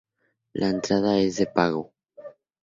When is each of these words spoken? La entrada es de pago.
La 0.55 0.69
entrada 0.69 1.19
es 1.19 1.35
de 1.35 1.45
pago. 1.45 1.93